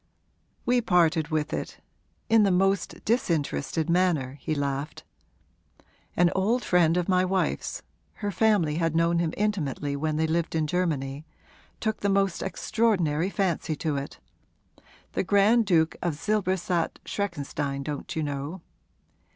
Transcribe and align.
'We 0.65 0.81
parted 0.81 1.27
with 1.27 1.53
it 1.53 1.79
in 2.27 2.41
the 2.41 2.49
most 2.49 3.05
disinterested 3.05 3.87
manner,' 3.87 4.39
he 4.41 4.55
laughed. 4.55 5.03
'An 6.17 6.31
old 6.33 6.63
friend 6.65 6.97
of 6.97 7.07
my 7.07 7.23
wife's 7.23 7.83
her 8.13 8.31
family 8.31 8.77
had 8.77 8.95
known 8.95 9.19
him 9.19 9.31
intimately 9.37 9.95
when 9.95 10.15
they 10.15 10.25
lived 10.25 10.55
in 10.55 10.65
Germany 10.65 11.23
took 11.79 11.99
the 11.99 12.09
most 12.09 12.41
extraordinary 12.41 13.29
fancy 13.29 13.75
to 13.75 13.95
it: 13.95 14.19
the 15.11 15.23
Grand 15.23 15.67
Duke 15.67 15.95
of 16.01 16.15
Silberstadt 16.15 16.97
Schreckenstein, 17.05 17.83
don't 17.83 18.15
you 18.15 18.23
know? 18.23 18.61